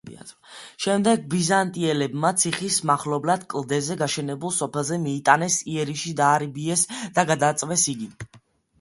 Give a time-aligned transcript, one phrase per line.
[0.85, 8.15] შემდეგ ბიზანტიელებმა ციხის მახლობლად კლდეზე გაშენებულ სოფელზე მიიტანეს იერიში, დაარბიეს და გადაწვეს იგი.